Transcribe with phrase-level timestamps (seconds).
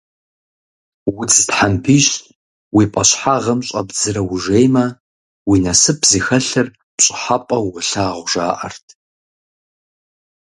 [1.17, 2.07] Удз тхьэмпищ
[2.75, 4.85] уи пӀащхьэгъым щӀэбдзрэ ужеймэ,
[5.49, 8.85] уи насып зыхэлъыр пщӀыхьэпӀэу уолъагъу, жаӀэрт.